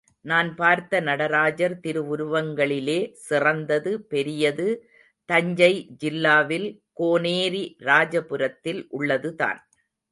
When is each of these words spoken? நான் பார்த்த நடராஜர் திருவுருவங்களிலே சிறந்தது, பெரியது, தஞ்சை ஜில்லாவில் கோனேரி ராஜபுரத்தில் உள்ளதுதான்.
நான் 0.25 0.55
பார்த்த 0.55 0.99
நடராஜர் 0.99 1.75
திருவுருவங்களிலே 1.83 2.97
சிறந்தது, 3.27 4.01
பெரியது, 4.01 4.67
தஞ்சை 5.29 5.73
ஜில்லாவில் 6.03 6.67
கோனேரி 6.99 7.63
ராஜபுரத்தில் 7.79 8.87
உள்ளதுதான். 8.89 9.61